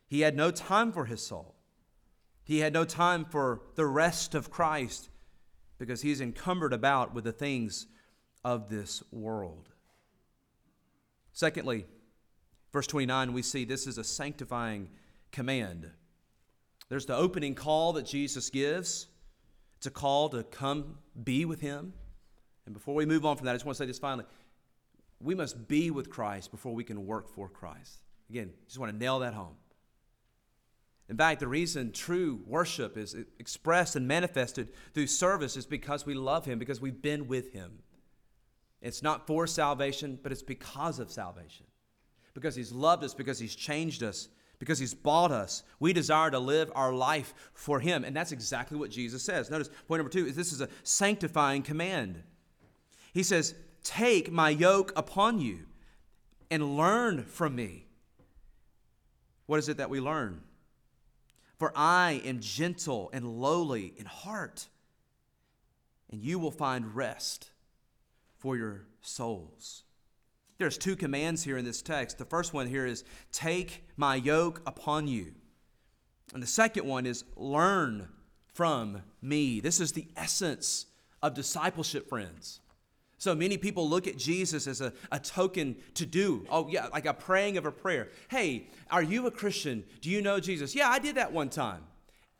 [0.06, 1.54] He had no time for his soul.
[2.42, 5.08] He had no time for the rest of Christ
[5.78, 7.86] because he's encumbered about with the things
[8.44, 9.68] of this world.
[11.32, 11.86] Secondly,
[12.72, 14.88] verse 29, we see this is a sanctifying
[15.30, 15.90] command.
[16.88, 19.06] There's the opening call that Jesus gives.
[19.76, 21.92] It's a call to come be with him.
[22.66, 24.26] And before we move on from that, I just want to say this finally
[25.20, 28.00] we must be with Christ before we can work for Christ.
[28.30, 29.56] Again, just want to nail that home.
[31.08, 36.14] In fact, the reason true worship is expressed and manifested through service is because we
[36.14, 37.80] love Him, because we've been with Him.
[38.80, 41.66] It's not for salvation, but it's because of salvation.
[42.32, 44.28] Because He's loved us, because He's changed us,
[44.60, 45.64] because He's bought us.
[45.80, 48.04] We desire to live our life for Him.
[48.04, 49.50] And that's exactly what Jesus says.
[49.50, 52.22] Notice point number two is this is a sanctifying command.
[53.12, 55.60] He says, Take my yoke upon you
[56.50, 57.86] and learn from me.
[59.46, 60.42] What is it that we learn?
[61.58, 64.68] For I am gentle and lowly in heart,
[66.10, 67.50] and you will find rest
[68.38, 69.84] for your souls.
[70.58, 72.18] There's two commands here in this text.
[72.18, 75.32] The first one here is take my yoke upon you.
[76.34, 78.08] And the second one is learn
[78.54, 79.60] from me.
[79.60, 80.86] This is the essence
[81.22, 82.59] of discipleship, friends.
[83.20, 86.46] So many people look at Jesus as a, a token to do.
[86.48, 88.08] Oh, yeah, like a praying of a prayer.
[88.30, 89.84] Hey, are you a Christian?
[90.00, 90.74] Do you know Jesus?
[90.74, 91.82] Yeah, I did that one time.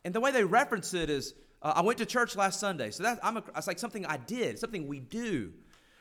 [0.07, 2.93] And the way they reference it is, uh, I went to church last Sunday.
[2.93, 5.53] So that, I'm a, it's like something I did, something we do.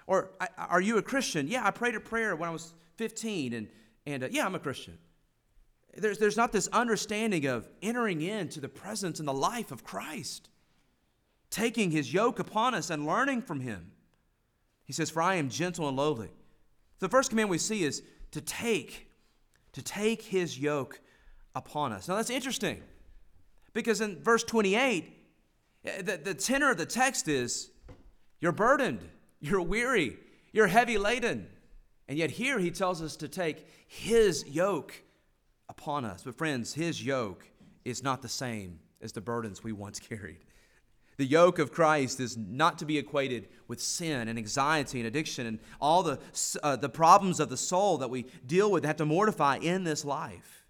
[0.08, 1.50] Or, are you a Christian?
[1.50, 3.68] Yeah, I prayed a prayer when I was 15, and,
[4.06, 4.98] and uh, yeah, I'm a Christian.
[5.94, 10.48] There's, there's not this understanding of entering into the presence and the life of Christ,
[11.50, 13.92] taking his yoke upon us and learning from him.
[14.90, 16.32] He says, For I am gentle and lowly.
[16.98, 19.08] The first command we see is to take,
[19.74, 21.00] to take his yoke
[21.54, 22.08] upon us.
[22.08, 22.82] Now that's interesting
[23.74, 25.14] because in verse 28,
[25.86, 27.70] eh, the, the tenor of the text is,
[28.42, 29.08] You're burdened,
[29.40, 30.18] you're weary,
[30.54, 31.48] you're heavy laden.
[32.08, 35.04] And yet here he tells us to take his yoke
[35.70, 36.24] upon us.
[36.24, 37.46] But friends, his yoke
[37.86, 40.46] is not the same as the burdens we once carried.
[41.20, 45.48] The yoke of Christ is not to be equated with sin and anxiety and addiction
[45.48, 46.18] and all the,
[46.64, 50.06] uh, the problems of the soul that we deal with, have to mortify in this
[50.06, 50.66] life.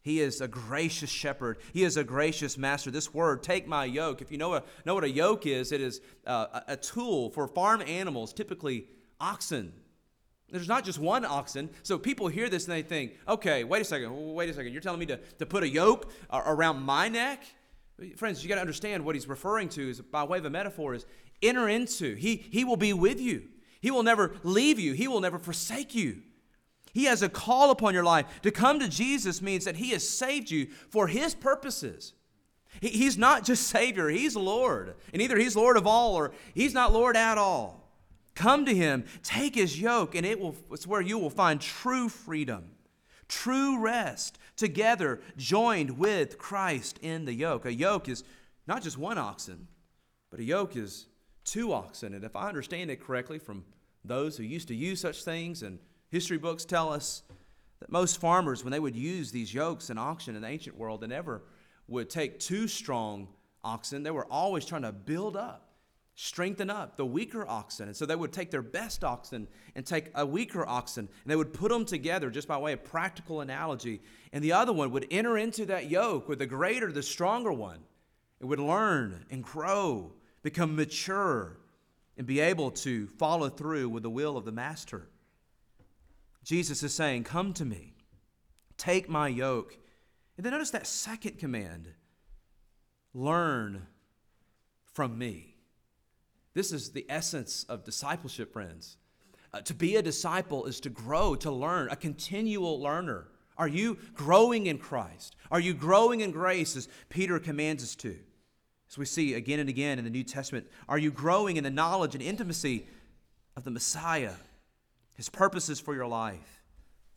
[0.00, 1.58] He is a gracious shepherd.
[1.72, 2.92] He is a gracious master.
[2.92, 5.80] This word, take my yoke, if you know, a, know what a yoke is, it
[5.80, 8.86] is uh, a tool for farm animals, typically
[9.20, 9.72] oxen.
[10.50, 11.68] There's not just one oxen.
[11.82, 14.70] So people hear this and they think, okay, wait a second, wait a second.
[14.70, 17.44] You're telling me to, to put a yoke around my neck?
[18.16, 20.94] Friends, you got to understand what he's referring to is by way of a metaphor
[20.94, 21.06] is
[21.42, 22.14] enter into.
[22.14, 23.48] He, he will be with you.
[23.80, 24.94] He will never leave you.
[24.94, 26.22] He will never forsake you.
[26.92, 28.26] He has a call upon your life.
[28.42, 32.14] To come to Jesus means that he has saved you for his purposes.
[32.80, 34.94] He, he's not just Savior, he's Lord.
[35.12, 37.84] And either he's Lord of all or he's not Lord at all.
[38.34, 42.08] Come to him, take his yoke, and it will, it's where you will find true
[42.08, 42.70] freedom,
[43.28, 47.64] true rest, together, joined with Christ in the yoke.
[47.64, 48.24] A yoke is
[48.66, 49.68] not just one oxen,
[50.30, 51.06] but a yoke is
[51.44, 52.14] two oxen.
[52.14, 53.64] And if I understand it correctly from
[54.04, 55.78] those who used to use such things, and
[56.10, 57.22] history books tell us
[57.80, 61.00] that most farmers, when they would use these yokes in auction in the ancient world,
[61.00, 61.42] they never
[61.88, 63.28] would take two strong
[63.62, 64.02] oxen.
[64.02, 65.63] They were always trying to build up
[66.14, 67.88] strengthen up the weaker oxen.
[67.88, 71.36] And so they would take their best oxen and take a weaker oxen, and they
[71.36, 74.00] would put them together just by way of practical analogy.
[74.32, 77.80] And the other one would enter into that yoke with the greater, the stronger one.
[78.40, 80.12] It would learn and grow,
[80.42, 81.58] become mature,
[82.16, 85.08] and be able to follow through with the will of the master.
[86.44, 87.94] Jesus is saying, Come to me,
[88.76, 89.78] take my yoke.
[90.36, 91.88] And then notice that second command
[93.14, 93.86] learn
[94.92, 95.53] from me.
[96.54, 98.96] This is the essence of discipleship, friends.
[99.52, 103.28] Uh, to be a disciple is to grow, to learn, a continual learner.
[103.56, 105.36] Are you growing in Christ?
[105.50, 108.16] Are you growing in grace as Peter commands us to?
[108.88, 111.70] As we see again and again in the New Testament, are you growing in the
[111.70, 112.86] knowledge and intimacy
[113.56, 114.34] of the Messiah,
[115.16, 116.62] his purposes for your life?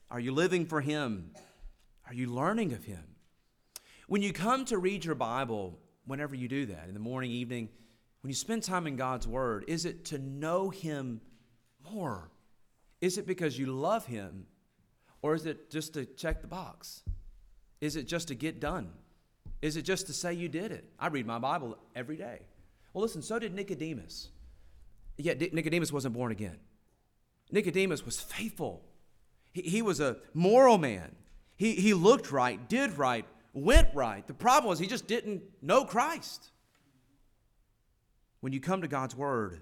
[0.09, 1.31] Are you living for him?
[2.07, 3.03] Are you learning of him?
[4.07, 7.69] When you come to read your Bible, whenever you do that, in the morning, evening,
[8.28, 11.21] when you spend time in God's Word, is it to know Him
[11.89, 12.30] more?
[12.99, 14.47] Is it because you love Him?
[15.21, 17.03] Or is it just to check the box?
[17.80, 18.89] Is it just to get done?
[19.61, 20.91] Is it just to say you did it?
[20.99, 22.41] I read my Bible every day.
[22.91, 24.28] Well, listen, so did Nicodemus.
[25.17, 26.57] Yet Nicodemus wasn't born again.
[27.49, 28.84] Nicodemus was faithful.
[29.53, 31.15] He, he was a moral man.
[31.55, 33.23] He, he looked right, did right,
[33.53, 34.28] went right.
[34.28, 36.51] The problem was he just didn't know Christ.
[38.41, 39.59] When you come to God's Word,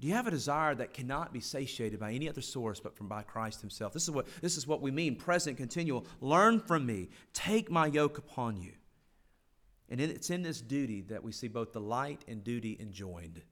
[0.00, 3.08] do you have a desire that cannot be satiated by any other source but from
[3.08, 3.92] by Christ Himself?
[3.92, 6.06] This is what, this is what we mean present, continual.
[6.20, 8.72] Learn from me, take my yoke upon you.
[9.88, 13.42] And it's in this duty that we see both the light and duty enjoined.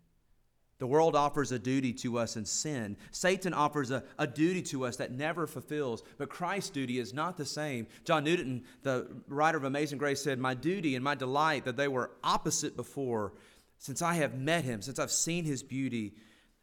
[0.78, 2.98] The world offers a duty to us in sin.
[3.10, 7.38] Satan offers a, a duty to us that never fulfills, but Christ's duty is not
[7.38, 7.86] the same.
[8.04, 11.88] John Newton, the writer of Amazing Grace, said, My duty and my delight that they
[11.88, 13.32] were opposite before,
[13.78, 16.14] since I have met him, since I've seen his beauty,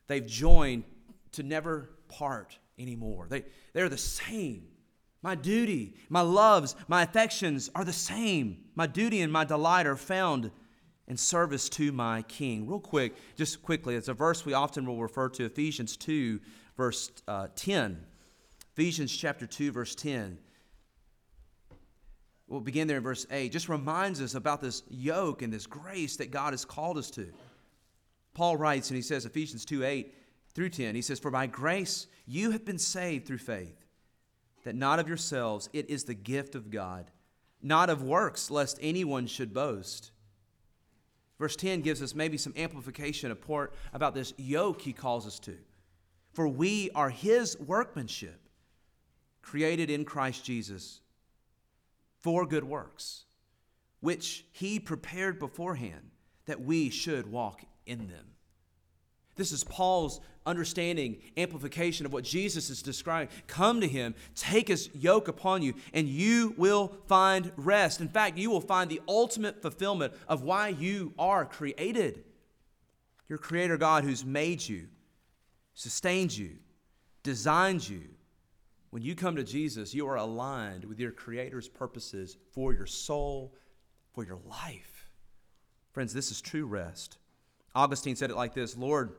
[0.07, 0.83] they've joined
[1.33, 3.27] to never part anymore.
[3.29, 3.43] They,
[3.73, 4.67] they're the same.
[5.21, 8.65] My duty, my loves, my affections are the same.
[8.75, 10.51] My duty and my delight are found
[11.07, 12.67] in service to my king.
[12.67, 16.39] Real quick, just quickly, it's a verse we often will refer to Ephesians 2,
[16.75, 18.05] verse uh, 10.
[18.73, 20.37] Ephesians chapter 2, verse 10.
[22.53, 23.51] We'll begin there in verse 8.
[23.51, 27.33] Just reminds us about this yoke and this grace that God has called us to.
[28.35, 30.13] Paul writes, and he says, Ephesians 2 8
[30.53, 33.87] through 10, he says, For by grace you have been saved through faith,
[34.65, 37.09] that not of yourselves, it is the gift of God,
[37.63, 40.11] not of works, lest anyone should boast.
[41.39, 45.39] Verse 10 gives us maybe some amplification of part about this yoke he calls us
[45.39, 45.57] to.
[46.33, 48.39] For we are his workmanship,
[49.41, 50.99] created in Christ Jesus
[52.23, 53.25] for good works,
[53.99, 56.09] which he prepared beforehand
[56.45, 58.25] that we should walk in them.
[59.35, 63.29] This is Paul's understanding, amplification of what Jesus is describing.
[63.47, 67.99] Come to him, take his yoke upon you, and you will find rest.
[67.99, 72.23] In fact, you will find the ultimate fulfillment of why you are created.
[73.27, 74.87] Your Creator God who's made you,
[75.73, 76.57] sustained you,
[77.23, 78.03] designed you.
[78.93, 83.55] When you come to Jesus, you are aligned with your Creator's purposes for your soul,
[84.13, 85.09] for your life.
[85.93, 87.17] Friends, this is true rest.
[87.73, 89.13] Augustine said it like this Lord,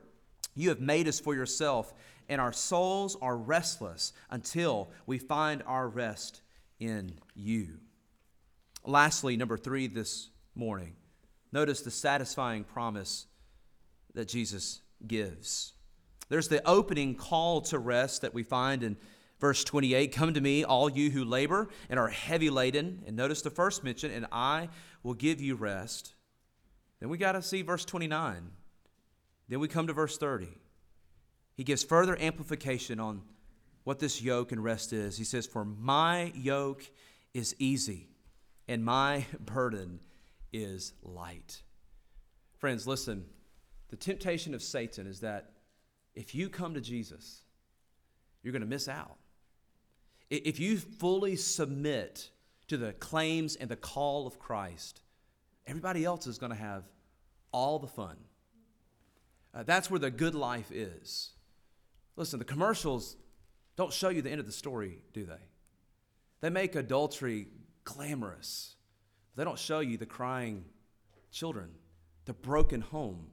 [0.55, 1.93] you have made us for yourself,
[2.29, 6.39] and our souls are restless until we find our rest
[6.79, 7.79] in you.
[8.85, 10.93] Lastly, number three this morning,
[11.51, 13.27] notice the satisfying promise
[14.13, 15.73] that Jesus gives.
[16.29, 18.95] There's the opening call to rest that we find in
[19.39, 23.03] verse 28 Come to me, all you who labor and are heavy laden.
[23.05, 24.69] And notice the first mention, and I
[25.03, 26.13] will give you rest.
[26.99, 28.51] Then we got to see verse 29.
[29.47, 30.47] Then we come to verse 30.
[31.55, 33.21] He gives further amplification on
[33.83, 35.17] what this yoke and rest is.
[35.17, 36.83] He says, For my yoke
[37.33, 38.09] is easy
[38.67, 39.99] and my burden
[40.51, 41.61] is light.
[42.57, 43.25] Friends, listen.
[43.89, 45.51] The temptation of Satan is that
[46.15, 47.43] if you come to Jesus,
[48.41, 49.17] you're going to miss out.
[50.29, 52.29] If you fully submit
[52.67, 55.01] to the claims and the call of Christ,
[55.67, 56.83] everybody else is going to have
[57.51, 58.17] all the fun.
[59.53, 61.31] Uh, that's where the good life is.
[62.15, 63.15] Listen, the commercials
[63.75, 65.33] don't show you the end of the story, do they?
[66.41, 67.47] They make adultery
[67.83, 68.75] glamorous.
[69.35, 70.65] They don't show you the crying
[71.31, 71.69] children,
[72.25, 73.27] the broken home.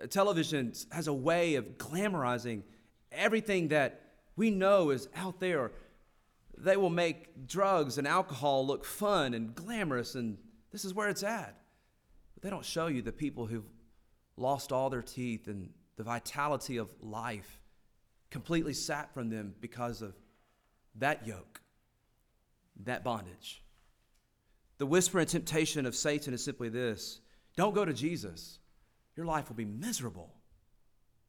[0.00, 2.62] Uh, television has a way of glamorizing
[3.10, 4.03] everything that
[4.36, 5.72] we know is out there.
[6.56, 10.38] They will make drugs and alcohol look fun and glamorous, and
[10.72, 11.56] this is where it's at.
[12.34, 13.68] But they don't show you the people who've
[14.36, 17.60] lost all their teeth and the vitality of life
[18.30, 20.14] completely sat from them because of
[20.96, 21.60] that yoke,
[22.84, 23.62] that bondage.
[24.78, 27.20] The whisper and temptation of Satan is simply this
[27.56, 28.58] don't go to Jesus.
[29.16, 30.34] Your life will be miserable.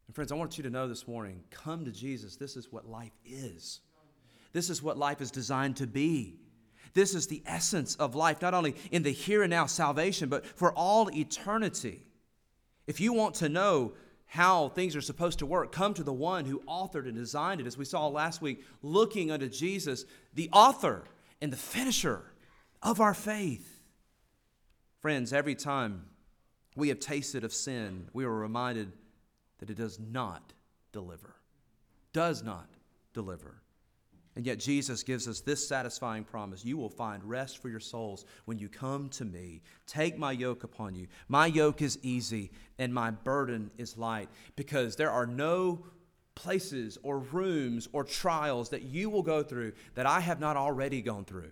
[0.07, 2.35] And friends, I want you to know this morning come to Jesus.
[2.35, 3.81] This is what life is.
[4.53, 6.37] This is what life is designed to be.
[6.93, 10.45] This is the essence of life, not only in the here and now salvation, but
[10.45, 12.01] for all eternity.
[12.87, 13.93] If you want to know
[14.27, 17.67] how things are supposed to work, come to the one who authored and designed it,
[17.67, 21.03] as we saw last week, looking unto Jesus, the author
[21.41, 22.23] and the finisher
[22.81, 23.81] of our faith.
[24.99, 26.05] Friends, every time
[26.75, 28.91] we have tasted of sin, we are reminded
[29.59, 30.53] that it does not
[30.91, 31.35] deliver.
[32.13, 32.67] Does not
[33.13, 33.61] deliver.
[34.35, 38.25] And yet, Jesus gives us this satisfying promise You will find rest for your souls
[38.43, 39.61] when you come to me.
[39.87, 41.07] Take my yoke upon you.
[41.29, 45.85] My yoke is easy and my burden is light, because there are no
[46.35, 51.01] places or rooms or trials that you will go through that I have not already
[51.01, 51.51] gone through,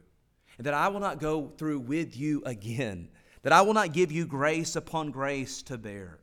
[0.58, 3.08] and that I will not go through with you again,
[3.43, 6.20] that I will not give you grace upon grace to bear.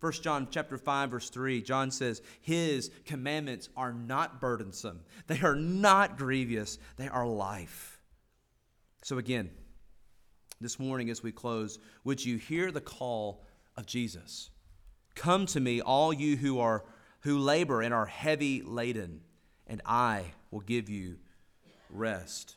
[0.00, 5.56] 1 John chapter 5 verse 3 John says his commandments are not burdensome they are
[5.56, 8.00] not grievous they are life.
[9.02, 9.50] So again
[10.60, 13.44] this morning as we close would you hear the call
[13.76, 14.50] of Jesus
[15.14, 16.84] Come to me all you who are
[17.22, 19.20] who labor and are heavy laden
[19.66, 21.16] and I will give you
[21.90, 22.56] rest.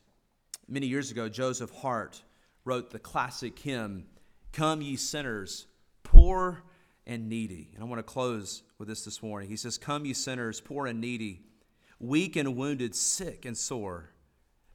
[0.68, 2.22] Many years ago Joseph Hart
[2.64, 4.06] wrote the classic hymn
[4.52, 5.66] Come ye sinners
[6.04, 6.64] poor
[7.06, 7.72] and needy.
[7.74, 9.50] And I want to close with this this morning.
[9.50, 11.42] He says, Come, you sinners, poor and needy,
[12.00, 14.10] weak and wounded, sick and sore.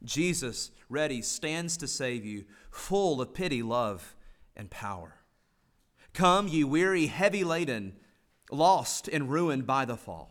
[0.04, 4.14] Jesus, ready, stands to save you, full of pity, love,
[4.54, 5.16] and power.
[6.12, 7.94] Come, ye weary, heavy laden,
[8.50, 10.30] lost and ruined by the fall.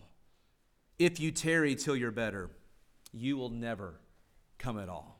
[0.97, 2.49] If you tarry till you're better,
[3.11, 3.99] you will never
[4.57, 5.19] come at all.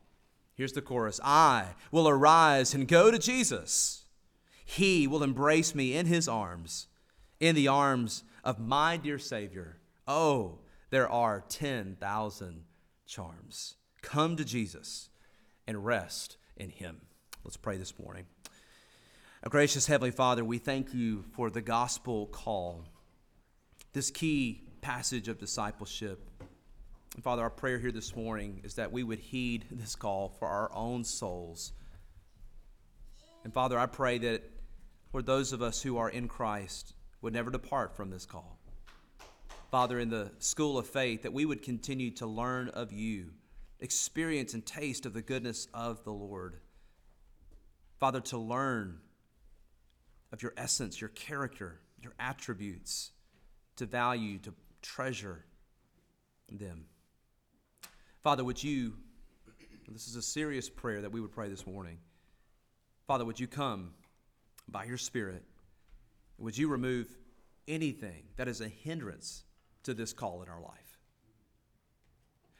[0.54, 4.05] Here's the chorus I will arise and go to Jesus.
[4.68, 6.88] He will embrace me in his arms,
[7.38, 9.78] in the arms of my dear Savior.
[10.08, 10.58] Oh,
[10.90, 12.64] there are 10,000
[13.06, 13.76] charms.
[14.02, 15.08] Come to Jesus
[15.68, 17.00] and rest in him.
[17.44, 18.26] Let's pray this morning.
[19.44, 22.84] Our gracious Heavenly Father, we thank you for the gospel call,
[23.92, 26.28] this key passage of discipleship.
[27.14, 30.48] And Father, our prayer here this morning is that we would heed this call for
[30.48, 31.72] our own souls.
[33.44, 34.42] And Father, I pray that
[35.10, 38.58] for those of us who are in Christ would never depart from this call.
[39.70, 43.30] Father, in the school of faith, that we would continue to learn of you,
[43.80, 46.56] experience and taste of the goodness of the Lord.
[47.98, 49.00] Father, to learn
[50.32, 53.10] of your essence, your character, your attributes,
[53.76, 54.52] to value, to
[54.82, 55.44] treasure
[56.50, 56.84] them.
[58.22, 58.94] Father, would you,
[59.88, 61.98] this is a serious prayer that we would pray this morning.
[63.06, 63.92] Father, would you come?
[64.68, 65.42] By your Spirit,
[66.38, 67.08] would you remove
[67.68, 69.44] anything that is a hindrance
[69.84, 70.98] to this call in our life?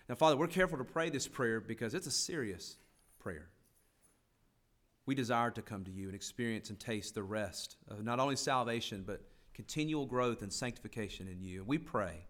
[0.09, 2.77] Now, Father, we're careful to pray this prayer because it's a serious
[3.19, 3.49] prayer.
[5.05, 8.37] We desire to come to you and experience and taste the rest of not only
[8.37, 9.23] salvation, but
[9.55, 11.65] continual growth and sanctification in you.
[11.65, 12.27] We pray,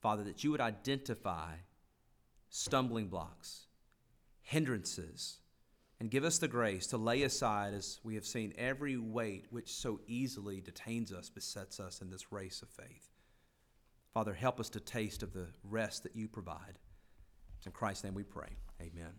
[0.00, 1.52] Father, that you would identify
[2.50, 3.66] stumbling blocks,
[4.42, 5.38] hindrances,
[6.00, 9.72] and give us the grace to lay aside, as we have seen, every weight which
[9.72, 13.08] so easily detains us, besets us in this race of faith.
[14.12, 16.78] Father, help us to taste of the rest that you provide.
[17.58, 18.50] It's in Christ's name we pray.
[18.80, 19.12] Amen.